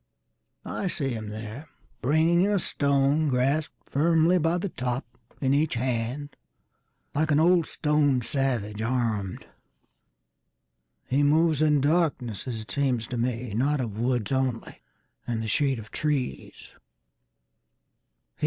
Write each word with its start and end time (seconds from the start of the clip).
I 0.65 0.87
see 0.87 1.09
him 1.09 1.29
thereBringing 1.29 2.47
a 2.47 2.57
stone 2.57 3.29
grasped 3.29 3.87
firmly 3.87 4.39
by 4.39 4.57
the 4.57 4.69
topIn 4.69 5.53
each 5.53 5.75
hand, 5.75 6.35
like 7.13 7.29
an 7.29 7.39
old 7.39 7.67
stone 7.67 8.23
savage 8.23 8.81
armed. 8.81 9.45
He 11.05 11.21
moves 11.21 11.61
in 11.61 11.81
darkness 11.81 12.47
as 12.47 12.61
it 12.61 12.71
seems 12.71 13.05
to 13.09 13.17
me, 13.17 13.53
Not 13.53 13.79
of 13.79 13.99
woods 13.99 14.31
only 14.31 14.81
and 15.27 15.43
the 15.43 15.47
shade 15.47 15.77
of 15.77 15.91
trees. 15.91 16.69